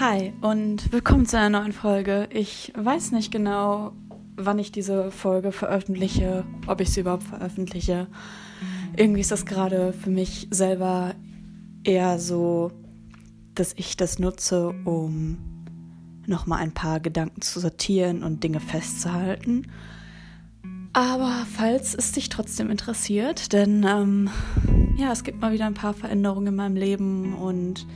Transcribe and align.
Hi 0.00 0.32
und 0.40 0.94
willkommen 0.94 1.26
zu 1.26 1.36
einer 1.36 1.60
neuen 1.60 1.74
Folge. 1.74 2.26
Ich 2.32 2.72
weiß 2.74 3.12
nicht 3.12 3.30
genau, 3.30 3.92
wann 4.34 4.58
ich 4.58 4.72
diese 4.72 5.10
Folge 5.10 5.52
veröffentliche, 5.52 6.46
ob 6.66 6.80
ich 6.80 6.88
sie 6.88 7.00
überhaupt 7.00 7.24
veröffentliche. 7.24 8.06
Irgendwie 8.96 9.20
ist 9.20 9.30
das 9.30 9.44
gerade 9.44 9.92
für 9.92 10.08
mich 10.08 10.48
selber 10.50 11.14
eher 11.84 12.18
so, 12.18 12.72
dass 13.54 13.74
ich 13.76 13.94
das 13.98 14.18
nutze, 14.18 14.70
um 14.86 15.36
nochmal 16.26 16.60
ein 16.60 16.72
paar 16.72 17.00
Gedanken 17.00 17.42
zu 17.42 17.60
sortieren 17.60 18.22
und 18.22 18.42
Dinge 18.42 18.60
festzuhalten. 18.60 19.66
Aber 20.94 21.44
falls 21.54 21.94
es 21.94 22.12
dich 22.12 22.30
trotzdem 22.30 22.70
interessiert, 22.70 23.52
denn 23.52 23.84
ähm, 23.86 24.30
ja, 24.96 25.12
es 25.12 25.24
gibt 25.24 25.42
mal 25.42 25.52
wieder 25.52 25.66
ein 25.66 25.74
paar 25.74 25.92
Veränderungen 25.92 26.46
in 26.46 26.56
meinem 26.56 26.76
Leben 26.76 27.34
und 27.34 27.86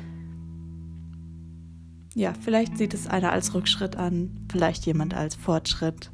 ja, 2.15 2.33
vielleicht 2.33 2.79
sieht 2.79 2.95
es 2.95 3.09
einer 3.09 3.33
als 3.33 3.55
Rückschritt 3.55 3.97
an, 3.97 4.31
vielleicht 4.51 4.87
jemand 4.87 5.15
als 5.15 5.35
Fortschritt. 5.35 6.11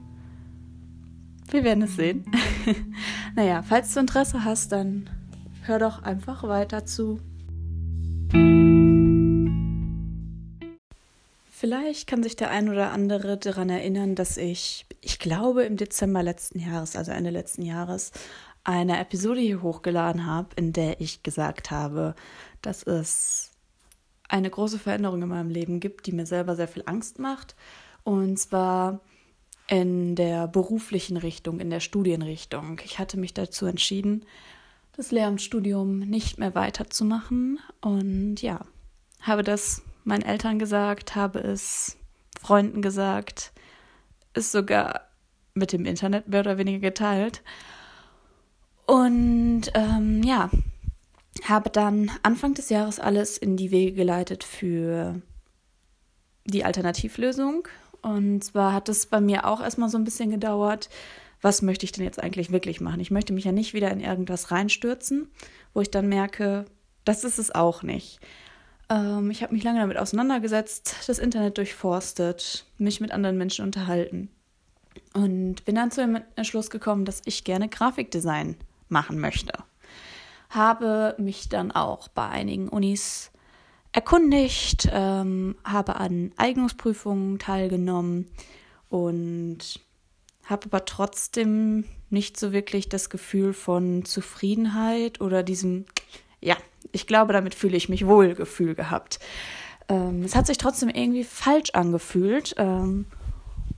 Wir 1.51 1.65
werden 1.65 1.83
es 1.83 1.97
sehen. 1.97 2.25
naja, 3.37 3.63
falls 3.63 3.93
du 3.93 4.01
Interesse 4.01 4.45
hast, 4.45 4.73
dann 4.73 5.11
hör 5.65 5.79
doch 5.79 6.03
einfach 6.03 6.43
weiter 6.45 6.87
zu. 6.87 7.21
Vielleicht 11.51 12.07
kann 12.07 12.23
sich 12.23 12.37
der 12.37 12.51
ein 12.51 12.71
oder 12.71 12.93
andere 12.93 13.37
daran 13.37 13.69
erinnern, 13.69 14.15
dass 14.15 14.39
ich, 14.39 14.87
ich 15.03 15.19
glaube, 15.19 15.65
im 15.65 15.77
Dezember 15.77 16.23
letzten 16.23 16.61
Jahres, 16.61 16.97
also 16.97 17.13
Ende 17.13 17.29
letzten 17.29 17.63
Jahres, 17.63 18.13
eine 18.65 18.99
Episode 18.99 19.41
hier 19.41 19.61
hochgeladen 19.61 20.25
habe, 20.25 20.49
in 20.57 20.73
der 20.73 21.01
ich 21.03 21.23
gesagt 21.23 21.71
habe, 21.71 22.15
dass 22.63 22.83
es 22.85 23.50
eine 24.31 24.51
große 24.51 24.79
Veränderung 24.79 25.23
in 25.23 25.29
meinem 25.29 25.51
Leben 25.51 25.81
gibt, 25.81 26.07
die 26.07 26.13
mir 26.13 26.27
selber 26.27 26.55
sehr 26.57 26.69
viel 26.69 26.85
Angst 26.87 27.19
macht. 27.19 27.57
Und 28.05 28.39
zwar 28.39 29.01
in 29.69 30.15
der 30.15 30.49
beruflichen 30.49 31.17
Richtung, 31.17 31.61
in 31.61 31.71
der 31.71 31.81
Studienrichtung. 31.81 32.81
Ich 32.85 32.99
hatte 32.99 33.19
mich 33.19 33.35
dazu 33.35 33.67
entschieden, 33.67 34.25
das 34.97 35.11
Lehramtsstudium 35.11 36.01
nicht 36.01 36.39
mehr 36.39 36.55
weiterzumachen. 36.55 37.59
Und 37.81 38.43
ja, 38.43 38.61
habe 39.21 39.43
das 39.43 39.83
meinen 40.05 40.23
Eltern 40.23 40.59
gesagt, 40.59 41.15
habe 41.15 41.41
es 41.41 41.97
Freunden 42.41 42.83
gesagt, 42.83 43.53
ist 44.35 44.53
sogar 44.53 45.03
mit 45.55 45.73
dem 45.73 45.85
Internet 45.85 46.29
mehr 46.29 46.41
oder 46.41 46.59
weniger 46.59 46.79
geteilt. 46.79 47.43
Und 48.87 49.71
ähm, 49.75 50.23
ja, 50.23 50.51
habe 51.45 51.71
dann 51.71 52.11
Anfang 52.23 52.55
des 52.55 52.71
Jahres 52.71 52.99
alles 52.99 53.39
in 53.39 53.57
die 53.57 53.71
Wege 53.71 53.93
geleitet 53.93 54.45
für 54.45 55.21
die 56.45 56.65
Alternativlösung. 56.65 57.69
Und 58.03 58.43
zwar 58.43 58.73
hat 58.73 58.89
es 58.89 59.07
bei 59.07 59.21
mir 59.21 59.47
auch 59.47 59.61
erstmal 59.61 59.89
so 59.89 59.99
ein 59.99 60.05
bisschen 60.05 60.31
gedauert, 60.31 60.89
was 61.43 61.63
möchte 61.63 61.85
ich 61.85 61.93
denn 61.93 62.05
jetzt 62.05 62.23
eigentlich 62.23 62.53
wirklich 62.53 62.81
machen? 62.81 63.01
Ich 63.01 63.11
möchte 63.11 63.33
mich 63.33 63.45
ja 63.45 63.53
nicht 63.53 63.73
wieder 63.73 63.91
in 63.91 64.01
irgendwas 64.01 64.51
reinstürzen, 64.51 65.31
wo 65.73 65.81
ich 65.81 65.91
dann 65.91 66.09
merke, 66.09 66.67
das 67.05 67.25
ist 67.25 67.39
es 67.39 67.55
auch 67.55 67.83
nicht. 67.83 68.21
Ähm, 68.91 69.31
ich 69.31 69.43
habe 69.43 69.55
mich 69.55 69.65
lange 69.65 69.81
damit 69.81 69.97
auseinandergesetzt, 69.97 70.97
das 71.07 71.19
Internet 71.19 71.57
durchforstet, 71.57 72.67
mich 72.77 73.01
mit 73.01 73.13
anderen 73.13 73.39
Menschen 73.39 73.65
unterhalten 73.65 74.29
und 75.15 75.65
bin 75.65 75.77
dann 75.77 75.91
zu 75.91 76.03
dem 76.03 76.21
Entschluss 76.37 76.69
gekommen, 76.69 77.07
dass 77.07 77.23
ich 77.25 77.45
gerne 77.45 77.69
Grafikdesign 77.69 78.57
machen 78.89 79.19
möchte 79.19 79.53
habe 80.51 81.15
mich 81.19 81.49
dann 81.49 81.73
auch 81.73 82.09
bei 82.09 82.29
einigen 82.29 82.69
Unis 82.69 83.31
erkundigt, 83.93 84.89
ähm, 84.93 85.57
habe 85.65 85.97
an 85.97 86.33
Eignungsprüfungen 86.37 87.39
teilgenommen 87.39 88.27
und 88.89 89.81
habe 90.45 90.67
aber 90.67 90.85
trotzdem 90.85 91.85
nicht 92.11 92.39
so 92.39 92.53
wirklich 92.53 92.89
das 92.89 93.09
Gefühl 93.09 93.53
von 93.53 94.05
Zufriedenheit 94.05 95.21
oder 95.21 95.43
diesem, 95.43 95.87
ja, 96.41 96.57
ich 96.93 97.07
glaube, 97.07 97.33
damit 97.33 97.55
fühle 97.55 97.77
ich 97.77 97.89
mich 97.89 98.07
wohl 98.07 98.35
Gefühl 98.35 98.75
gehabt. 98.75 99.21
Ähm, 99.89 100.23
es 100.23 100.35
hat 100.35 100.47
sich 100.47 100.59
trotzdem 100.59 100.89
irgendwie 100.89 101.25
falsch 101.25 101.71
angefühlt. 101.73 102.55
Ähm, 102.59 103.07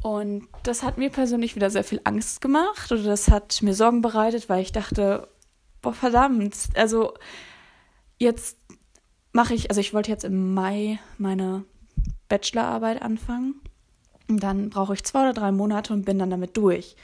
und 0.03 0.49
das 0.63 0.83
hat 0.83 0.99
mir 0.99 1.11
persönlich 1.11 1.55
wieder 1.55 1.71
sehr 1.71 1.85
viel 1.85 2.01
Angst 2.05 2.41
gemacht 2.41 2.91
oder 2.91 3.05
das 3.05 3.29
hat 3.29 3.61
mir 3.63 3.75
Sorgen 3.75 4.03
bereitet, 4.03 4.49
weil 4.49 4.63
ich 4.63 4.73
dachte, 4.73 5.29
boah, 5.83 5.93
verdammt. 5.93 6.57
Also 6.75 7.15
jetzt 8.19 8.57
mache 9.33 9.55
ich, 9.55 9.71
also 9.71 9.81
ich 9.81 9.93
wollte 9.93 10.11
jetzt 10.11 10.25
im 10.25 10.55
Mai 10.55 10.99
meine 11.19 11.65
Bachelorarbeit 12.29 13.03
anfangen. 13.03 13.61
Und 14.29 14.43
dann 14.43 14.71
brauche 14.71 14.95
ich 14.95 15.05
zwei 15.05 15.23
oder 15.23 15.33
drei 15.35 15.53
Monate 15.53 15.93
und 15.93 16.05
bin 16.05 16.19
dann 16.19 16.31
damit 16.31 16.57
durch. 16.57 16.97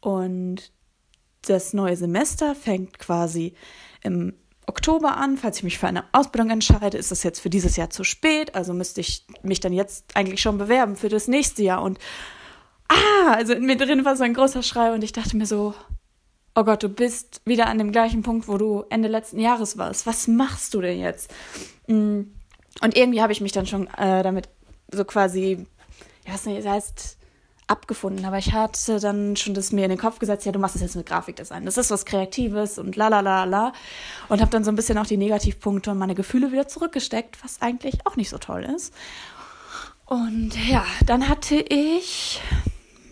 Und 0.00 0.72
das 1.42 1.72
neue 1.72 1.96
Semester 1.96 2.54
fängt 2.54 2.98
quasi 2.98 3.54
im 4.02 4.34
Oktober 4.66 5.16
an. 5.16 5.38
Falls 5.38 5.58
ich 5.58 5.62
mich 5.62 5.78
für 5.78 5.86
eine 5.86 6.04
Ausbildung 6.12 6.50
entscheide, 6.50 6.98
ist 6.98 7.10
das 7.10 7.22
jetzt 7.22 7.40
für 7.40 7.50
dieses 7.50 7.76
Jahr 7.76 7.90
zu 7.90 8.04
spät. 8.04 8.54
Also 8.54 8.74
müsste 8.74 9.00
ich 9.00 9.26
mich 9.42 9.60
dann 9.60 9.72
jetzt 9.72 10.16
eigentlich 10.16 10.42
schon 10.42 10.58
bewerben 10.58 10.96
für 10.96 11.08
das 11.08 11.28
nächste 11.28 11.62
Jahr. 11.62 11.82
Und 11.82 11.98
ah, 12.88 13.32
also 13.32 13.52
in 13.52 13.64
mir 13.64 13.76
drin 13.76 14.04
war 14.04 14.16
so 14.16 14.24
ein 14.24 14.34
großer 14.34 14.62
Schrei 14.62 14.92
und 14.92 15.02
ich 15.02 15.12
dachte 15.12 15.36
mir 15.36 15.46
so, 15.46 15.74
oh 16.56 16.64
Gott, 16.64 16.82
du 16.82 16.88
bist 16.88 17.42
wieder 17.44 17.66
an 17.66 17.78
dem 17.78 17.92
gleichen 17.92 18.22
Punkt, 18.22 18.48
wo 18.48 18.56
du 18.56 18.84
Ende 18.88 19.08
letzten 19.08 19.38
Jahres 19.38 19.78
warst. 19.78 20.06
Was 20.06 20.26
machst 20.26 20.74
du 20.74 20.80
denn 20.80 20.98
jetzt? 20.98 21.30
Mm. 21.86 22.22
Und 22.82 22.96
irgendwie 22.96 23.22
habe 23.22 23.32
ich 23.32 23.40
mich 23.40 23.52
dann 23.52 23.66
schon 23.66 23.86
äh, 23.94 24.22
damit 24.22 24.48
so 24.90 25.04
quasi, 25.04 25.66
ja, 26.26 26.34
was 26.34 26.46
nicht, 26.46 26.58
das 26.58 26.66
heißt 26.66 27.16
abgefunden, 27.68 28.24
aber 28.24 28.38
ich 28.38 28.52
hatte 28.52 29.00
dann 29.00 29.34
schon 29.34 29.54
das 29.54 29.72
mir 29.72 29.84
in 29.84 29.90
den 29.90 29.98
Kopf 29.98 30.18
gesetzt, 30.18 30.46
ja, 30.46 30.52
du 30.52 30.58
machst 30.58 30.76
es 30.76 30.82
jetzt 30.82 30.94
mit 30.94 31.06
Grafikdesign. 31.06 31.64
Das 31.64 31.78
ist 31.78 31.90
was 31.90 32.04
Kreatives 32.04 32.78
und 32.78 32.96
la 32.96 33.08
la 33.08 33.20
la 33.20 33.44
la. 33.44 33.72
Und 34.28 34.40
habe 34.40 34.50
dann 34.50 34.62
so 34.62 34.70
ein 34.70 34.76
bisschen 34.76 34.98
auch 34.98 35.06
die 35.06 35.16
Negativpunkte 35.16 35.90
und 35.90 35.98
meine 35.98 36.14
Gefühle 36.14 36.52
wieder 36.52 36.68
zurückgesteckt, 36.68 37.42
was 37.42 37.60
eigentlich 37.60 38.06
auch 38.06 38.16
nicht 38.16 38.28
so 38.28 38.38
toll 38.38 38.64
ist. 38.64 38.94
Und 40.04 40.52
ja, 40.68 40.84
dann 41.06 41.28
hatte 41.28 41.56
ich 41.56 42.40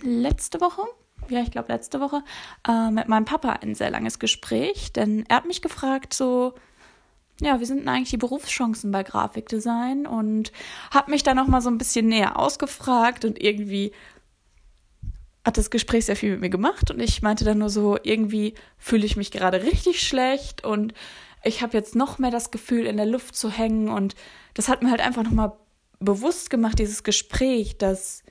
letzte 0.02 0.60
Woche, 0.60 0.82
ja, 1.30 1.40
ich 1.42 1.50
glaube 1.50 1.72
letzte 1.72 2.00
Woche, 2.00 2.22
äh, 2.68 2.90
mit 2.90 3.08
meinem 3.08 3.24
Papa 3.24 3.50
ein 3.62 3.74
sehr 3.74 3.90
langes 3.90 4.18
Gespräch, 4.18 4.92
denn 4.92 5.24
er 5.28 5.36
hat 5.36 5.46
mich 5.46 5.62
gefragt, 5.62 6.14
so, 6.14 6.54
ja, 7.40 7.60
wie 7.60 7.64
sind 7.64 7.80
denn 7.80 7.88
eigentlich 7.88 8.10
die 8.10 8.16
Berufschancen 8.16 8.90
bei 8.92 9.02
Grafikdesign? 9.02 10.06
Und 10.06 10.52
hat 10.90 11.08
mich 11.08 11.22
dann 11.22 11.36
noch 11.36 11.48
mal 11.48 11.60
so 11.60 11.68
ein 11.68 11.78
bisschen 11.78 12.06
näher 12.06 12.38
ausgefragt 12.38 13.24
und 13.24 13.42
irgendwie 13.42 13.92
hat 15.44 15.58
das 15.58 15.70
Gespräch 15.70 16.06
sehr 16.06 16.16
viel 16.16 16.32
mit 16.32 16.40
mir 16.40 16.50
gemacht 16.50 16.90
und 16.90 17.00
ich 17.00 17.20
meinte 17.20 17.44
dann 17.44 17.58
nur 17.58 17.68
so, 17.68 17.98
irgendwie 18.02 18.54
fühle 18.78 19.04
ich 19.04 19.16
mich 19.16 19.30
gerade 19.30 19.62
richtig 19.62 20.00
schlecht 20.00 20.64
und 20.64 20.94
ich 21.42 21.60
habe 21.60 21.76
jetzt 21.76 21.94
noch 21.94 22.18
mehr 22.18 22.30
das 22.30 22.50
Gefühl, 22.50 22.86
in 22.86 22.96
der 22.96 23.04
Luft 23.04 23.36
zu 23.36 23.50
hängen 23.50 23.88
und 23.88 24.14
das 24.54 24.68
hat 24.68 24.82
mir 24.82 24.90
halt 24.90 25.02
einfach 25.02 25.22
noch 25.22 25.32
mal 25.32 25.52
bewusst 26.00 26.48
gemacht, 26.48 26.78
dieses 26.78 27.02
Gespräch, 27.02 27.76
dass 27.76 28.22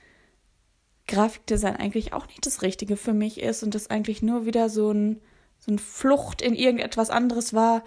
Grafikdesign 1.07 1.75
eigentlich 1.75 2.13
auch 2.13 2.27
nicht 2.27 2.45
das 2.45 2.61
Richtige 2.61 2.97
für 2.97 3.13
mich 3.13 3.39
ist 3.41 3.63
und 3.63 3.75
das 3.75 3.89
eigentlich 3.89 4.21
nur 4.21 4.45
wieder 4.45 4.69
so 4.69 4.91
ein, 4.91 5.21
so 5.59 5.71
ein 5.71 5.79
Flucht 5.79 6.41
in 6.41 6.55
irgendetwas 6.55 7.09
anderes 7.09 7.53
war, 7.53 7.83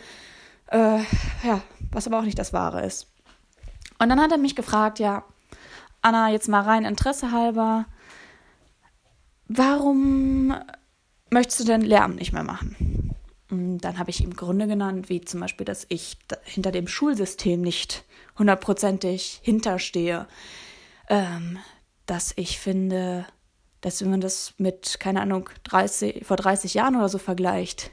äh, 0.69 0.99
ja, 1.43 1.63
was 1.91 2.07
aber 2.07 2.19
auch 2.19 2.25
nicht 2.25 2.39
das 2.39 2.53
Wahre 2.53 2.85
ist. 2.85 3.09
Und 3.99 4.09
dann 4.09 4.21
hat 4.21 4.33
er 4.33 4.39
mich 4.39 4.57
gefragt, 4.57 4.99
ja, 4.99 5.25
Anna, 6.03 6.31
jetzt 6.31 6.49
mal 6.49 6.63
rein 6.63 6.85
Interesse 6.85 7.33
halber, 7.33 7.87
warum 9.49 10.55
möchtest 11.31 11.61
du 11.61 11.65
denn 11.65 11.81
Lärm 11.81 12.15
nicht 12.15 12.33
mehr 12.33 12.45
machen? 12.45 13.15
Und 13.51 13.79
dann 13.79 13.99
habe 13.99 14.11
ich 14.11 14.21
ihm 14.21 14.35
Gründe 14.35 14.67
genannt, 14.67 15.09
wie 15.09 15.21
zum 15.21 15.41
Beispiel, 15.41 15.65
dass 15.65 15.87
ich 15.89 16.19
hinter 16.45 16.73
dem 16.73 16.89
Schulsystem 16.89 17.61
nicht 17.61 18.05
hundertprozentig 18.39 19.41
hinterstehe, 19.43 20.27
ähm, 21.09 21.59
dass 22.07 22.33
ich 22.37 22.59
finde, 22.59 23.27
dass 23.81 24.03
wenn 24.03 24.11
man 24.11 24.21
das 24.21 24.55
mit, 24.59 24.99
keine 25.01 25.21
Ahnung, 25.21 25.51
30, 25.65 26.25
vor 26.25 26.37
30 26.37 26.75
Jahren 26.75 26.97
oder 26.97 27.09
so 27.09 27.19
vergleicht, 27.19 27.91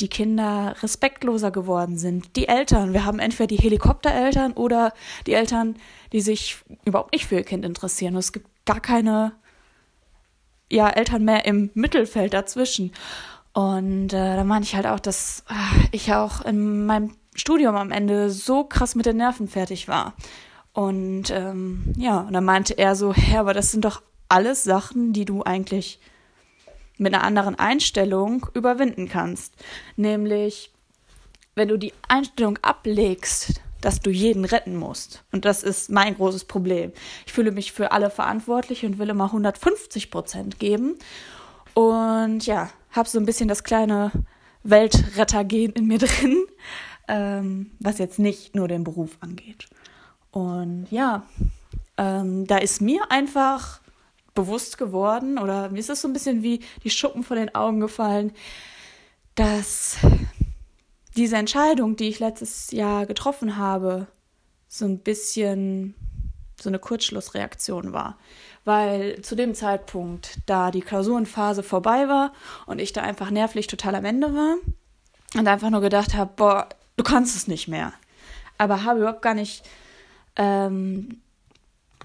die 0.00 0.08
Kinder 0.08 0.76
respektloser 0.82 1.50
geworden 1.50 1.96
sind. 1.96 2.36
Die 2.36 2.48
Eltern, 2.48 2.92
wir 2.92 3.04
haben 3.04 3.18
entweder 3.18 3.46
die 3.46 3.56
Helikoptereltern 3.56 4.52
oder 4.52 4.92
die 5.26 5.32
Eltern, 5.32 5.76
die 6.12 6.20
sich 6.20 6.58
überhaupt 6.84 7.12
nicht 7.12 7.26
für 7.26 7.36
ihr 7.36 7.44
Kind 7.44 7.64
interessieren. 7.64 8.14
Und 8.14 8.20
es 8.20 8.32
gibt 8.32 8.48
gar 8.66 8.80
keine 8.80 9.32
ja, 10.70 10.88
Eltern 10.88 11.24
mehr 11.24 11.46
im 11.46 11.70
Mittelfeld 11.74 12.34
dazwischen. 12.34 12.92
Und 13.52 14.12
äh, 14.12 14.36
da 14.36 14.44
meine 14.44 14.64
ich 14.64 14.74
halt 14.74 14.86
auch, 14.86 15.00
dass 15.00 15.44
äh, 15.48 15.88
ich 15.92 16.12
auch 16.12 16.42
in 16.42 16.84
meinem 16.84 17.16
Studium 17.34 17.74
am 17.76 17.90
Ende 17.90 18.30
so 18.30 18.64
krass 18.64 18.94
mit 18.94 19.06
den 19.06 19.16
Nerven 19.16 19.48
fertig 19.48 19.88
war. 19.88 20.14
Und 20.76 21.30
ähm, 21.30 21.94
ja, 21.96 22.20
und 22.20 22.34
dann 22.34 22.44
meinte 22.44 22.76
er 22.76 22.96
so, 22.96 23.14
hä, 23.14 23.38
aber 23.38 23.54
das 23.54 23.70
sind 23.70 23.86
doch 23.86 24.02
alles 24.28 24.62
Sachen, 24.62 25.14
die 25.14 25.24
du 25.24 25.42
eigentlich 25.42 25.98
mit 26.98 27.14
einer 27.14 27.24
anderen 27.24 27.58
Einstellung 27.58 28.44
überwinden 28.52 29.08
kannst. 29.08 29.54
Nämlich, 29.96 30.70
wenn 31.54 31.68
du 31.68 31.78
die 31.78 31.94
Einstellung 32.08 32.58
ablegst, 32.60 33.62
dass 33.80 34.00
du 34.00 34.10
jeden 34.10 34.44
retten 34.44 34.76
musst. 34.76 35.24
Und 35.32 35.46
das 35.46 35.62
ist 35.62 35.88
mein 35.88 36.14
großes 36.14 36.44
Problem. 36.44 36.92
Ich 37.24 37.32
fühle 37.32 37.52
mich 37.52 37.72
für 37.72 37.90
alle 37.90 38.10
verantwortlich 38.10 38.84
und 38.84 38.98
will 38.98 39.08
immer 39.08 39.26
150 39.26 40.10
Prozent 40.10 40.58
geben. 40.58 40.98
Und 41.72 42.44
ja, 42.44 42.68
habe 42.90 43.08
so 43.08 43.18
ein 43.18 43.24
bisschen 43.24 43.48
das 43.48 43.64
kleine 43.64 44.12
Weltrettergehen 44.62 45.72
in 45.72 45.86
mir 45.86 45.98
drin, 46.00 46.44
ähm, 47.08 47.70
was 47.80 47.96
jetzt 47.96 48.18
nicht 48.18 48.54
nur 48.54 48.68
den 48.68 48.84
Beruf 48.84 49.16
angeht. 49.20 49.70
Und 50.36 50.88
ja, 50.90 51.22
ähm, 51.96 52.46
da 52.46 52.58
ist 52.58 52.82
mir 52.82 53.10
einfach 53.10 53.80
bewusst 54.34 54.76
geworden 54.76 55.38
oder 55.38 55.70
mir 55.70 55.78
ist 55.78 55.88
es 55.88 56.02
so 56.02 56.08
ein 56.08 56.12
bisschen 56.12 56.42
wie 56.42 56.60
die 56.84 56.90
Schuppen 56.90 57.24
von 57.24 57.38
den 57.38 57.54
Augen 57.54 57.80
gefallen, 57.80 58.32
dass 59.34 59.96
diese 61.16 61.36
Entscheidung, 61.36 61.96
die 61.96 62.08
ich 62.08 62.18
letztes 62.18 62.70
Jahr 62.70 63.06
getroffen 63.06 63.56
habe, 63.56 64.08
so 64.68 64.84
ein 64.84 64.98
bisschen 64.98 65.94
so 66.60 66.68
eine 66.68 66.80
Kurzschlussreaktion 66.80 67.94
war. 67.94 68.18
Weil 68.66 69.22
zu 69.22 69.36
dem 69.36 69.54
Zeitpunkt, 69.54 70.40
da 70.44 70.70
die 70.70 70.82
Klausurenphase 70.82 71.62
vorbei 71.62 72.08
war 72.08 72.34
und 72.66 72.78
ich 72.78 72.92
da 72.92 73.00
einfach 73.00 73.30
nervlich 73.30 73.68
total 73.68 73.94
am 73.94 74.04
Ende 74.04 74.34
war 74.34 74.56
und 75.34 75.48
einfach 75.48 75.70
nur 75.70 75.80
gedacht 75.80 76.12
habe, 76.12 76.32
boah, 76.36 76.68
du 76.96 77.04
kannst 77.04 77.36
es 77.36 77.48
nicht 77.48 77.68
mehr. 77.68 77.94
Aber 78.58 78.84
habe 78.84 78.98
überhaupt 78.98 79.22
gar 79.22 79.32
nicht 79.32 79.64
ähm, 80.36 81.20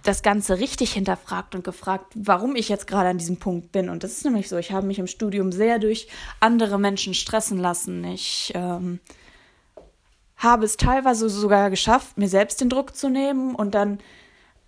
das 0.03 0.23
Ganze 0.23 0.59
richtig 0.59 0.93
hinterfragt 0.93 1.53
und 1.53 1.63
gefragt, 1.63 2.13
warum 2.15 2.55
ich 2.55 2.69
jetzt 2.69 2.87
gerade 2.87 3.09
an 3.09 3.17
diesem 3.17 3.37
Punkt 3.37 3.71
bin. 3.71 3.89
Und 3.89 4.03
das 4.03 4.13
ist 4.13 4.25
nämlich 4.25 4.49
so, 4.49 4.57
ich 4.57 4.71
habe 4.71 4.87
mich 4.87 4.99
im 4.99 5.07
Studium 5.07 5.51
sehr 5.51 5.77
durch 5.77 6.07
andere 6.39 6.79
Menschen 6.79 7.13
stressen 7.13 7.59
lassen. 7.59 8.03
Ich 8.05 8.51
ähm, 8.55 8.99
habe 10.37 10.65
es 10.65 10.77
teilweise 10.77 11.29
sogar 11.29 11.69
geschafft, 11.69 12.17
mir 12.17 12.29
selbst 12.29 12.61
den 12.61 12.69
Druck 12.69 12.95
zu 12.95 13.09
nehmen 13.09 13.53
und 13.53 13.75
dann 13.75 13.99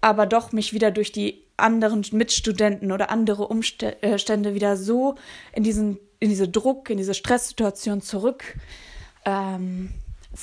aber 0.01 0.25
doch 0.25 0.51
mich 0.51 0.74
wieder 0.74 0.92
durch 0.92 1.12
die 1.12 1.42
anderen 1.57 2.06
Mitstudenten 2.12 2.92
oder 2.92 3.09
andere 3.09 3.48
Umstände 3.48 4.54
wieder 4.54 4.75
so 4.77 5.16
in 5.54 5.63
diesen 5.63 5.98
in 6.24 6.30
diese 6.30 6.48
Druck, 6.48 6.89
in 6.89 6.98
diese 6.98 7.13
Stresssituation 7.13 8.01
zurück 8.01 8.56
ähm, 9.25 9.89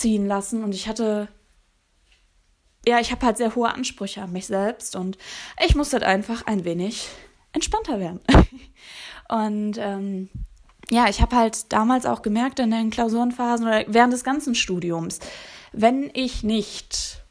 lassen. 0.05 0.63
Und 0.63 0.75
ich 0.75 0.89
hatte 0.89 1.29
ja, 2.87 2.99
ich 3.01 3.11
habe 3.11 3.27
halt 3.27 3.37
sehr 3.37 3.55
hohe 3.55 3.73
Ansprüche 3.73 4.23
an 4.23 4.33
mich 4.33 4.47
selbst 4.47 4.97
und 4.97 5.19
ich 5.65 5.75
musste 5.75 5.97
halt 5.97 6.05
einfach 6.05 6.47
ein 6.47 6.65
wenig 6.65 7.09
entspannter 7.53 8.01
werden. 8.01 8.21
und 9.29 9.77
ähm, 9.79 10.29
ja, 10.91 11.09
ich 11.09 11.21
habe 11.21 11.37
halt 11.37 11.73
damals 11.73 12.07
auch 12.07 12.23
gemerkt 12.23 12.59
in 12.59 12.71
den 12.71 12.91
Klausurenphasen 12.91 13.67
oder 13.67 13.85
während 13.87 14.13
des 14.13 14.25
ganzen 14.25 14.55
Studiums, 14.55 15.21
wenn 15.73 16.11
ich 16.15 16.43
nicht 16.43 17.23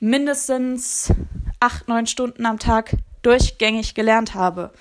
mindestens 0.00 1.12
acht, 1.60 1.88
neun 1.88 2.06
Stunden 2.06 2.46
am 2.46 2.58
Tag 2.58 2.96
durchgängig 3.22 3.94
gelernt 3.94 4.34
habe, 4.34 4.72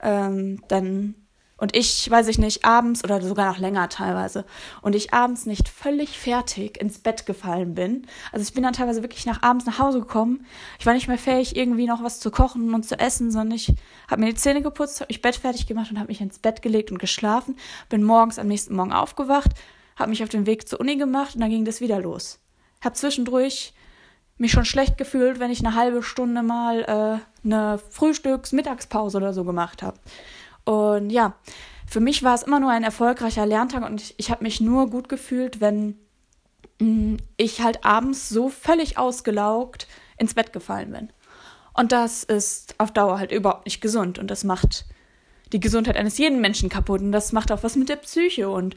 ähm, 0.00 0.62
dann 0.68 1.14
und 1.62 1.76
ich, 1.76 2.10
weiß 2.10 2.26
ich 2.26 2.38
nicht, 2.38 2.64
abends 2.64 3.04
oder 3.04 3.22
sogar 3.22 3.52
noch 3.52 3.58
länger 3.60 3.88
teilweise 3.88 4.44
und 4.80 4.96
ich 4.96 5.14
abends 5.14 5.46
nicht 5.46 5.68
völlig 5.68 6.18
fertig 6.18 6.80
ins 6.80 6.98
Bett 6.98 7.24
gefallen 7.24 7.76
bin. 7.76 8.04
Also 8.32 8.42
ich 8.42 8.52
bin 8.52 8.64
dann 8.64 8.72
teilweise 8.72 9.02
wirklich 9.02 9.26
nach 9.26 9.42
abends 9.44 9.64
nach 9.64 9.78
Hause 9.78 10.00
gekommen. 10.00 10.44
Ich 10.80 10.86
war 10.86 10.92
nicht 10.92 11.06
mehr 11.06 11.18
fähig, 11.18 11.54
irgendwie 11.54 11.86
noch 11.86 12.02
was 12.02 12.18
zu 12.18 12.32
kochen 12.32 12.74
und 12.74 12.82
zu 12.82 12.98
essen, 12.98 13.30
sondern 13.30 13.54
ich 13.54 13.72
habe 14.10 14.22
mir 14.22 14.30
die 14.30 14.34
Zähne 14.34 14.60
geputzt, 14.60 15.02
habe 15.02 15.08
mich 15.08 15.22
Bett 15.22 15.36
fertig 15.36 15.68
gemacht 15.68 15.92
und 15.92 16.00
habe 16.00 16.08
mich 16.08 16.20
ins 16.20 16.40
Bett 16.40 16.62
gelegt 16.62 16.90
und 16.90 16.98
geschlafen. 16.98 17.54
Bin 17.88 18.02
morgens 18.02 18.40
am 18.40 18.48
nächsten 18.48 18.74
Morgen 18.74 18.92
aufgewacht, 18.92 19.52
habe 19.94 20.10
mich 20.10 20.24
auf 20.24 20.30
den 20.30 20.46
Weg 20.46 20.68
zur 20.68 20.80
Uni 20.80 20.96
gemacht 20.96 21.36
und 21.36 21.42
dann 21.42 21.50
ging 21.50 21.64
das 21.64 21.80
wieder 21.80 22.00
los. 22.00 22.40
Habe 22.80 22.96
zwischendurch 22.96 23.72
mich 24.36 24.50
schon 24.50 24.64
schlecht 24.64 24.98
gefühlt, 24.98 25.38
wenn 25.38 25.52
ich 25.52 25.64
eine 25.64 25.76
halbe 25.76 26.02
Stunde 26.02 26.42
mal 26.42 26.80
äh, 26.82 27.46
eine 27.46 27.78
Frühstücks-Mittagspause 27.78 29.16
oder 29.18 29.32
so 29.32 29.44
gemacht 29.44 29.84
habe. 29.84 30.00
Und 30.64 31.10
ja, 31.10 31.34
für 31.86 32.00
mich 32.00 32.22
war 32.22 32.34
es 32.34 32.42
immer 32.42 32.60
nur 32.60 32.70
ein 32.70 32.84
erfolgreicher 32.84 33.46
Lerntag 33.46 33.84
und 33.84 34.00
ich, 34.00 34.14
ich 34.16 34.30
habe 34.30 34.42
mich 34.42 34.60
nur 34.60 34.88
gut 34.88 35.08
gefühlt, 35.08 35.60
wenn 35.60 35.98
mh, 36.78 36.86
mm, 36.86 37.16
ich 37.36 37.60
halt 37.60 37.84
abends 37.84 38.28
so 38.28 38.48
völlig 38.48 38.98
ausgelaugt 38.98 39.86
ins 40.16 40.34
Bett 40.34 40.52
gefallen 40.52 40.92
bin. 40.92 41.08
Und 41.74 41.92
das 41.92 42.22
ist 42.22 42.74
auf 42.78 42.92
Dauer 42.92 43.18
halt 43.18 43.32
überhaupt 43.32 43.66
nicht 43.66 43.80
gesund 43.80 44.18
und 44.18 44.30
das 44.30 44.44
macht 44.44 44.84
die 45.52 45.60
Gesundheit 45.60 45.96
eines 45.96 46.18
jeden 46.18 46.40
Menschen 46.40 46.68
kaputt 46.68 47.00
und 47.00 47.12
das 47.12 47.32
macht 47.32 47.52
auch 47.52 47.62
was 47.62 47.76
mit 47.76 47.88
der 47.88 47.96
Psyche 47.96 48.48
und 48.48 48.76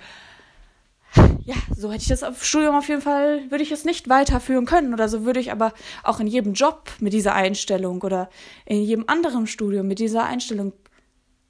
ja, 1.46 1.56
so 1.74 1.92
hätte 1.92 2.02
ich 2.02 2.10
das 2.10 2.24
auf 2.24 2.44
Studium 2.44 2.76
auf 2.76 2.90
jeden 2.90 3.02
Fall, 3.02 3.50
würde 3.50 3.64
ich 3.64 3.72
es 3.72 3.86
nicht 3.86 4.10
weiterführen 4.10 4.66
können 4.66 4.94
oder 4.94 5.08
so 5.08 5.24
würde 5.24 5.40
ich 5.40 5.52
aber 5.52 5.74
auch 6.04 6.20
in 6.20 6.28
jedem 6.28 6.54
Job 6.54 6.92
mit 7.00 7.14
dieser 7.14 7.34
Einstellung 7.34 8.02
oder 8.02 8.30
in 8.66 8.82
jedem 8.82 9.06
anderen 9.08 9.48
Studium 9.48 9.88
mit 9.88 10.00
dieser 10.00 10.26
Einstellung 10.26 10.74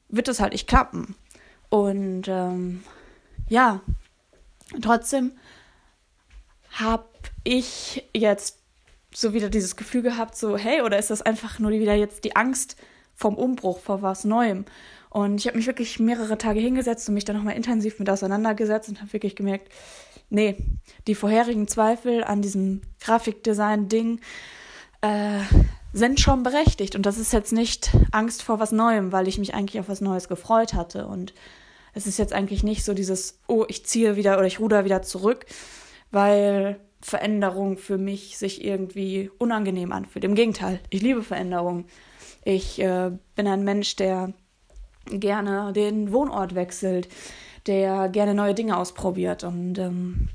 wird 0.10 0.28
es 0.28 0.40
halt 0.40 0.54
nicht 0.54 0.68
klappen. 0.68 1.16
Und 1.70 2.28
ähm, 2.28 2.84
ja, 3.48 3.82
trotzdem 4.82 5.34
habe 6.72 7.06
ich 7.44 8.04
jetzt 8.14 8.60
so 9.14 9.34
wieder 9.34 9.50
dieses 9.50 9.76
Gefühl 9.76 10.02
gehabt, 10.02 10.36
so, 10.36 10.58
hey, 10.58 10.82
oder 10.82 11.00
ist 11.00 11.10
das 11.10 11.22
einfach 11.22 11.60
nur 11.60 11.72
wieder 11.72 11.96
jetzt 11.96 12.24
die 12.26 12.36
Angst 12.36 12.76
vom 13.16 13.36
Umbruch, 13.36 13.80
vor 13.80 14.02
was 14.02 14.26
Neuem? 14.26 14.66
Und 15.10 15.40
ich 15.40 15.48
habe 15.48 15.56
mich 15.58 15.68
wirklich 15.68 16.00
mehrere 16.00 16.38
Tage 16.38 16.60
hingesetzt 16.60 17.08
und 17.08 17.14
mich 17.14 17.24
dann 17.24 17.38
nochmal 17.38 17.56
intensiv 17.56 18.00
mit 18.00 18.10
auseinandergesetzt 18.10 18.90
und 18.90 19.00
habe 19.00 19.14
wirklich 19.14 19.38
gemerkt, 19.38 19.72
nee, 20.30 20.58
die 21.08 21.16
vorherigen 21.16 21.70
Zweifel 21.70 22.24
an 22.24 22.42
diesem 22.42 22.82
Grafikdesign-Ding, 23.00 24.20
äh, 25.00 25.35
sind 25.96 26.20
schon 26.20 26.44
berechtigt. 26.44 26.96
Und 26.96 27.06
das 27.06 27.18
ist 27.18 27.32
jetzt 27.32 27.54
nicht 27.54 27.96
Angst 28.12 28.44
vor 28.44 28.60
was 28.60 28.74
Neuem, 28.74 29.14
weil 29.14 29.30
ich 29.30 29.38
mich 29.38 29.54
eigentlich 29.54 29.80
auf 29.80 29.88
was 29.88 30.02
Neues 30.02 30.28
gefreut 30.28 30.74
hatte. 30.74 31.08
Und 31.08 31.34
es 31.94 32.06
ist 32.06 32.20
jetzt 32.20 32.34
eigentlich 32.34 32.64
nicht 32.64 32.84
so 32.84 32.94
dieses, 32.94 33.40
oh, 33.48 33.64
ich 33.70 33.86
ziehe 33.86 34.18
wieder 34.18 34.38
oder 34.38 34.46
ich 34.46 34.60
ruder 34.60 34.84
wieder 34.84 35.02
zurück, 35.04 35.46
weil 36.12 36.82
Veränderung 37.00 37.78
für 37.78 37.98
mich 37.98 38.38
sich 38.38 38.64
irgendwie 38.64 39.32
unangenehm 39.38 39.94
anfühlt. 39.94 40.26
Im 40.26 40.36
Gegenteil, 40.36 40.82
ich 40.90 41.02
liebe 41.02 41.24
Veränderung. 41.24 41.86
Ich 42.44 42.82
äh, 42.82 43.12
bin 43.36 43.48
ein 43.48 43.64
Mensch, 43.64 43.96
der 43.96 44.34
gerne 45.06 45.72
den 45.72 46.12
Wohnort 46.12 46.56
wechselt, 46.56 47.08
der 47.68 48.10
gerne 48.10 48.34
neue 48.34 48.54
Dinge 48.54 48.76
ausprobiert. 48.76 49.46
Und 49.46 49.80
ähm, 49.80 50.28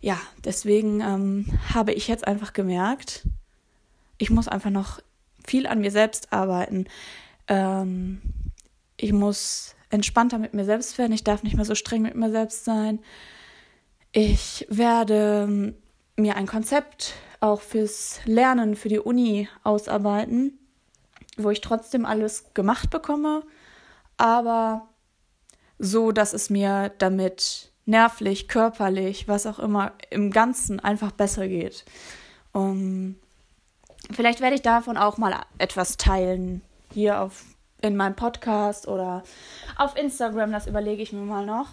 ja, 0.00 0.18
deswegen 0.44 1.00
ähm, 1.00 1.46
habe 1.72 1.92
ich 1.92 2.08
jetzt 2.08 2.26
einfach 2.26 2.52
gemerkt, 2.52 3.22
ich 4.22 4.30
muss 4.30 4.46
einfach 4.46 4.70
noch 4.70 5.00
viel 5.44 5.66
an 5.66 5.80
mir 5.80 5.90
selbst 5.90 6.32
arbeiten. 6.32 6.86
Ähm, 7.48 8.22
ich 8.96 9.12
muss 9.12 9.74
entspannter 9.90 10.38
mit 10.38 10.54
mir 10.54 10.64
selbst 10.64 10.96
werden. 10.96 11.12
Ich 11.12 11.24
darf 11.24 11.42
nicht 11.42 11.56
mehr 11.56 11.64
so 11.64 11.74
streng 11.74 12.02
mit 12.02 12.14
mir 12.14 12.30
selbst 12.30 12.64
sein. 12.64 13.00
Ich 14.12 14.64
werde 14.70 15.48
ähm, 15.48 15.74
mir 16.16 16.36
ein 16.36 16.46
Konzept 16.46 17.14
auch 17.40 17.60
fürs 17.60 18.20
Lernen, 18.24 18.76
für 18.76 18.88
die 18.88 19.00
Uni 19.00 19.48
ausarbeiten, 19.64 20.56
wo 21.36 21.50
ich 21.50 21.60
trotzdem 21.60 22.06
alles 22.06 22.54
gemacht 22.54 22.90
bekomme, 22.90 23.42
aber 24.18 24.88
so, 25.80 26.12
dass 26.12 26.32
es 26.32 26.48
mir 26.48 26.92
damit 26.98 27.72
nervlich, 27.86 28.46
körperlich, 28.46 29.26
was 29.26 29.46
auch 29.46 29.58
immer, 29.58 29.94
im 30.10 30.30
Ganzen 30.30 30.78
einfach 30.78 31.10
besser 31.10 31.48
geht. 31.48 31.84
Um, 32.52 33.16
Vielleicht 34.10 34.40
werde 34.40 34.56
ich 34.56 34.62
davon 34.62 34.96
auch 34.96 35.18
mal 35.18 35.34
etwas 35.58 35.96
teilen 35.96 36.62
hier 36.92 37.20
auf 37.20 37.44
in 37.80 37.96
meinem 37.96 38.14
Podcast 38.14 38.86
oder 38.86 39.24
auf 39.76 39.96
Instagram, 39.96 40.52
das 40.52 40.66
überlege 40.66 41.02
ich 41.02 41.12
mir 41.12 41.22
mal 41.22 41.44
noch. 41.44 41.68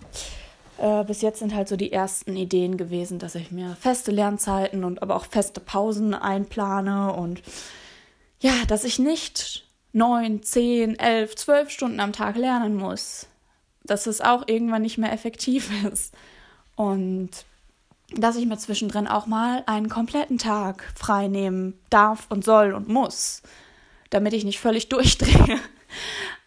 Äh, 0.79 1.03
bis 1.03 1.21
jetzt 1.21 1.39
sind 1.39 1.53
halt 1.53 1.67
so 1.67 1.75
die 1.75 1.91
ersten 1.91 2.35
Ideen 2.35 2.77
gewesen, 2.77 3.19
dass 3.19 3.35
ich 3.35 3.51
mir 3.51 3.75
feste 3.79 4.11
Lernzeiten 4.11 4.83
und 4.83 5.01
aber 5.03 5.15
auch 5.15 5.25
feste 5.25 5.59
Pausen 5.59 6.13
einplane 6.13 7.13
und 7.13 7.43
ja, 8.39 8.53
dass 8.67 8.85
ich 8.85 8.99
nicht 8.99 9.67
neun, 9.91 10.41
zehn, 10.43 10.97
elf, 10.97 11.35
zwölf 11.35 11.69
Stunden 11.69 11.99
am 11.99 12.13
Tag 12.13 12.37
lernen 12.37 12.75
muss. 12.75 13.27
Dass 13.83 14.07
es 14.07 14.21
auch 14.21 14.47
irgendwann 14.47 14.81
nicht 14.81 14.97
mehr 14.97 15.11
effektiv 15.11 15.71
ist. 15.91 16.13
Und 16.75 17.45
dass 18.15 18.35
ich 18.35 18.45
mir 18.45 18.57
zwischendrin 18.57 19.07
auch 19.07 19.25
mal 19.25 19.63
einen 19.67 19.89
kompletten 19.89 20.37
Tag 20.37 20.91
frei 20.95 21.27
nehmen 21.27 21.79
darf 21.89 22.27
und 22.29 22.43
soll 22.43 22.73
und 22.73 22.87
muss, 22.87 23.41
damit 24.09 24.33
ich 24.33 24.45
nicht 24.45 24.59
völlig 24.59 24.89
durchdrehe. 24.89 25.59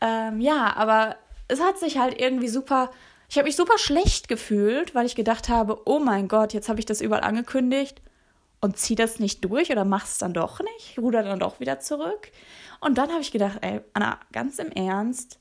ähm, 0.00 0.40
ja, 0.40 0.74
aber 0.76 1.16
es 1.48 1.60
hat 1.60 1.78
sich 1.78 1.98
halt 1.98 2.20
irgendwie 2.20 2.48
super, 2.48 2.90
ich 3.28 3.36
habe 3.36 3.46
mich 3.46 3.56
super 3.56 3.78
schlecht 3.78 4.28
gefühlt, 4.28 4.94
weil 4.94 5.06
ich 5.06 5.14
gedacht 5.14 5.48
habe, 5.48 5.80
oh 5.84 5.98
mein 5.98 6.28
Gott, 6.28 6.52
jetzt 6.52 6.68
habe 6.68 6.80
ich 6.80 6.86
das 6.86 7.00
überall 7.00 7.22
angekündigt 7.22 8.00
und 8.60 8.78
zieh 8.78 8.94
das 8.94 9.18
nicht 9.18 9.44
durch 9.44 9.70
oder 9.70 9.84
mach's 9.84 10.18
dann 10.18 10.32
doch 10.32 10.60
nicht, 10.60 10.98
ruder 10.98 11.22
dann 11.22 11.40
doch 11.40 11.60
wieder 11.60 11.80
zurück. 11.80 12.30
Und 12.80 12.98
dann 12.98 13.10
habe 13.10 13.20
ich 13.20 13.32
gedacht, 13.32 13.58
ey, 13.60 13.80
Anna, 13.92 14.18
ganz 14.32 14.58
im 14.58 14.70
Ernst, 14.72 15.38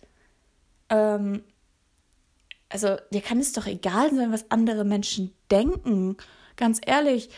ähm, 0.90 1.44
also 2.72 2.98
dir 3.12 3.22
kann 3.22 3.40
es 3.40 3.54
doch 3.54 3.68
egal 3.68 4.14
sein, 4.14 4.32
was 4.32 4.50
andere 4.50 4.86
Menschen 4.86 5.34
denken. 5.50 6.18
Ganz 6.56 6.80
ehrlich, 6.86 7.30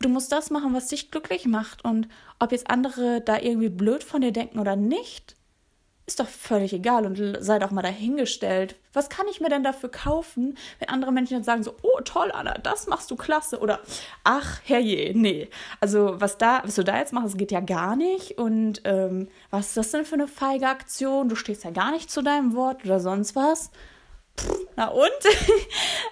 du 0.00 0.08
musst 0.08 0.32
das 0.32 0.50
machen, 0.50 0.74
was 0.74 0.88
dich 0.88 1.10
glücklich 1.10 1.46
macht. 1.46 1.84
Und 1.84 2.08
ob 2.38 2.52
jetzt 2.52 2.70
andere 2.70 3.20
da 3.20 3.38
irgendwie 3.38 3.70
blöd 3.70 4.04
von 4.04 4.20
dir 4.20 4.32
denken 4.32 4.58
oder 4.58 4.76
nicht, 4.76 5.36
ist 6.06 6.20
doch 6.20 6.28
völlig 6.28 6.72
egal 6.72 7.04
und 7.04 7.20
sei 7.40 7.58
doch 7.58 7.72
mal 7.72 7.82
dahingestellt. 7.82 8.76
Was 8.92 9.08
kann 9.08 9.26
ich 9.28 9.40
mir 9.40 9.48
denn 9.48 9.64
dafür 9.64 9.90
kaufen, 9.90 10.56
wenn 10.78 10.88
andere 10.88 11.10
Menschen 11.10 11.34
dann 11.34 11.42
sagen 11.42 11.64
so, 11.64 11.74
oh 11.82 12.00
toll, 12.04 12.30
Anna, 12.32 12.54
das 12.58 12.86
machst 12.86 13.10
du 13.10 13.16
klasse 13.16 13.58
oder 13.58 13.80
ach, 14.22 14.60
herrje, 14.62 15.12
nee. 15.18 15.48
Also 15.80 16.20
was 16.20 16.38
da, 16.38 16.62
was 16.64 16.76
du 16.76 16.84
da 16.84 16.98
jetzt 16.98 17.12
machst, 17.12 17.36
geht 17.36 17.50
ja 17.50 17.58
gar 17.60 17.96
nicht 17.96 18.38
und 18.38 18.82
ähm, 18.84 19.28
was 19.50 19.68
ist 19.68 19.76
das 19.76 19.90
denn 19.90 20.04
für 20.04 20.14
eine 20.14 20.28
feige 20.28 20.68
Aktion? 20.68 21.28
Du 21.28 21.34
stehst 21.34 21.64
ja 21.64 21.70
gar 21.70 21.90
nicht 21.90 22.08
zu 22.08 22.22
deinem 22.22 22.54
Wort 22.54 22.84
oder 22.84 23.00
sonst 23.00 23.34
was. 23.34 23.72
Na 24.76 24.88
und? 24.88 25.10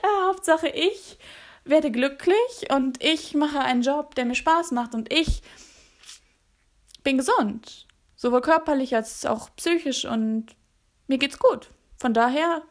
ja, 0.02 0.26
Hauptsache 0.28 0.69
ich 0.69 1.19
werde 1.64 1.90
glücklich 1.90 2.71
und 2.71 3.02
ich 3.02 3.35
mache 3.35 3.61
einen 3.61 3.83
Job, 3.83 4.14
der 4.14 4.25
mir 4.25 4.35
Spaß 4.35 4.73
macht 4.73 4.95
und 4.95 5.12
ich 5.12 5.43
bin 7.02 7.19
gesund. 7.19 7.87
Sowohl 8.16 8.40
körperlich 8.40 8.95
als 8.95 9.26
auch 9.26 9.50
psychisch 9.57 10.04
und 10.04 10.47
mir 11.07 11.19
geht's 11.19 11.38
gut. 11.38 11.71
Von 11.99 12.14
daher 12.14 12.62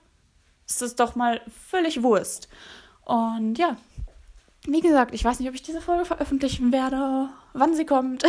ist 0.68 0.82
es 0.82 0.96
doch 0.96 1.16
mal 1.16 1.42
völlig 1.70 2.04
Wurst. 2.04 2.50
Und 3.06 3.58
ja, 3.58 3.78
wie 4.66 4.82
gesagt, 4.82 5.14
ich 5.14 5.24
weiß 5.24 5.40
nicht, 5.40 5.50
ob 5.50 5.56
ich 5.56 5.62
diese 5.62 5.82
Folge 5.82 6.06
veröffentlichen 6.06 6.72
werde, 6.72 7.30
wann 7.54 7.76
sie 7.76 7.86
kommt, 7.86 8.24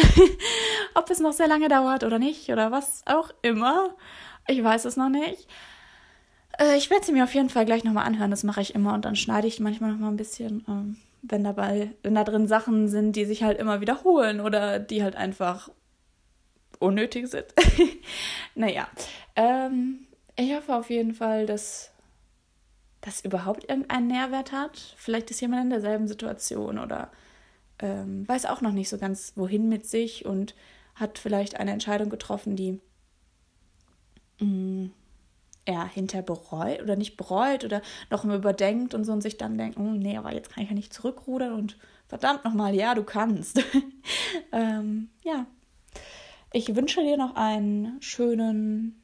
ob 0.95 1.11
es 1.11 1.21
noch 1.21 1.33
sehr 1.33 1.49
lange 1.49 1.69
dauert 1.69 2.05
oder 2.05 2.19
nicht 2.19 2.51
oder 2.51 2.71
was 2.71 3.03
auch 3.07 3.31
immer. 3.43 3.95
Ich 4.47 4.63
weiß 4.63 4.85
es 4.85 4.97
noch 4.97 5.09
nicht. 5.09 5.49
Äh, 6.59 6.77
ich 6.77 6.91
werde 6.91 7.05
sie 7.05 7.13
mir 7.13 7.25
auf 7.25 7.35
jeden 7.35 7.51
Fall 7.51 7.65
gleich 7.65 7.85
nochmal 7.85 8.07
anhören. 8.07 8.31
Das 8.31 8.45
mache 8.45 8.61
ich 8.61 8.75
immer 8.75 8.95
und 8.95 9.05
dann 9.05 9.17
schneide 9.17 9.47
ich 9.47 9.61
manchmal 9.61 9.93
nochmal 9.93 10.11
ein 10.11 10.17
bisschen, 10.17 10.65
ähm, 10.69 10.97
wenn 11.23 11.45
dabei, 11.45 11.93
wenn 12.03 12.15
da 12.15 12.25
drin 12.25 12.47
Sachen 12.47 12.89
sind, 12.89 13.17
die 13.17 13.25
sich 13.25 13.43
halt 13.43 13.59
immer 13.59 13.81
wiederholen 13.81 14.41
oder 14.41 14.79
die 14.79 15.03
halt 15.03 15.17
einfach 15.17 15.71
unnötig 16.79 17.29
sind. 17.29 17.47
naja, 18.55 18.89
ähm, 19.37 20.07
ich 20.37 20.55
hoffe 20.55 20.75
auf 20.75 20.91
jeden 20.91 21.15
Fall, 21.15 21.47
dass 21.47 21.91
das 23.01 23.21
überhaupt 23.21 23.69
irgendeinen 23.69 24.07
Nährwert 24.07 24.53
hat. 24.53 24.95
Vielleicht 24.97 25.31
ist 25.31 25.41
jemand 25.41 25.65
in 25.65 25.71
derselben 25.71 26.09
Situation 26.09 26.79
oder 26.79 27.11
ähm, 27.79 28.27
weiß 28.27 28.47
auch 28.47 28.61
noch 28.61 28.73
nicht 28.73 28.89
so 28.89 28.99
ganz, 28.99 29.33
wohin 29.37 29.69
mit 29.69 29.87
sich 29.87 30.25
und 30.25 30.55
hat 30.95 31.19
vielleicht 31.19 31.57
eine 31.57 31.73
Entscheidung 31.73 32.09
getroffen, 32.09 32.57
die 32.57 32.81
mh, 34.41 34.47
mm, 34.47 34.74
er 35.65 35.87
hinter 35.87 36.23
bereut 36.23 36.83
oder 36.83 36.97
nicht 36.97 37.17
bereut 37.17 37.65
oder 37.65 37.83
noch 38.11 38.25
mal 38.25 38.37
überdenkt 38.37 38.95
und 38.95 39.05
so 39.05 39.13
und 39.13 39.23
sich 39.23 39.39
dann 39.39 39.59
denkt, 39.59 39.79
oh, 39.79 39.83
nee, 39.83 40.17
aber 40.17 40.35
jetzt 40.35 40.53
kann 40.53 40.63
ich 40.63 40.69
ja 40.69 40.75
nicht 40.75 40.93
zurückrudern 40.93 41.53
und 41.53 41.79
verdammt 42.07 42.45
nochmal, 42.45 42.75
ja, 42.75 42.95
du 42.95 43.03
kannst. 43.03 43.63
ähm, 44.53 45.11
ja. 45.23 45.47
Ich 46.53 46.75
wünsche 46.77 47.01
dir 47.01 47.17
noch 47.17 47.35
einen 47.35 48.01
schönen 48.01 49.03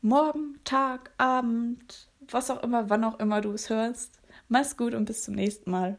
Morgen, 0.00 0.58
Tag, 0.64 1.12
Abend, 1.18 2.10
was 2.28 2.50
auch 2.50 2.62
immer, 2.62 2.90
wann 2.90 3.04
auch 3.04 3.20
immer 3.20 3.40
du 3.40 3.52
es 3.52 3.70
hörst. 3.70 4.20
Mach's 4.48 4.76
gut 4.76 4.94
und 4.94 5.04
bis 5.04 5.22
zum 5.22 5.34
nächsten 5.34 5.70
Mal. 5.70 5.98